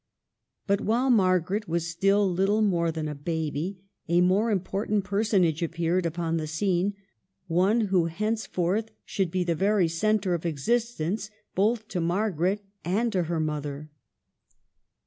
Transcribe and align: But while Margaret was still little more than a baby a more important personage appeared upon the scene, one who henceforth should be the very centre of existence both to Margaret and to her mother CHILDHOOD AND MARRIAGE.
But 0.65 0.81
while 0.81 1.11
Margaret 1.11 1.67
was 1.67 1.85
still 1.87 2.27
little 2.27 2.63
more 2.63 2.91
than 2.91 3.07
a 3.07 3.13
baby 3.13 3.83
a 4.07 4.19
more 4.19 4.49
important 4.49 5.03
personage 5.05 5.61
appeared 5.61 6.07
upon 6.07 6.37
the 6.37 6.47
scene, 6.47 6.95
one 7.45 7.81
who 7.81 8.05
henceforth 8.07 8.89
should 9.05 9.29
be 9.29 9.43
the 9.43 9.53
very 9.53 9.87
centre 9.87 10.33
of 10.33 10.43
existence 10.43 11.29
both 11.53 11.87
to 11.89 12.01
Margaret 12.01 12.65
and 12.83 13.11
to 13.11 13.25
her 13.25 13.39
mother 13.39 13.59
CHILDHOOD 13.59 13.77
AND 13.77 13.83
MARRIAGE. 13.83 13.89